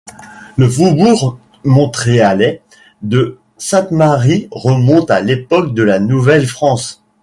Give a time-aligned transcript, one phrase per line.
[0.57, 2.63] Le faubourg montréalais
[3.03, 7.05] de Sainte-Marie remonte à l'époque de la Nouvelle-France.